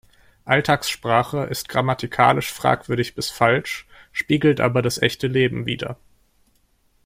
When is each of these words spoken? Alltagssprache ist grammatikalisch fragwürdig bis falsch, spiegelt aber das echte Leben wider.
Alltagssprache 0.45 1.43
ist 1.43 1.69
grammatikalisch 1.69 2.51
fragwürdig 2.51 3.13
bis 3.13 3.29
falsch, 3.29 3.85
spiegelt 4.11 4.59
aber 4.59 4.81
das 4.81 4.99
echte 4.99 5.27
Leben 5.27 5.67
wider. 5.67 5.95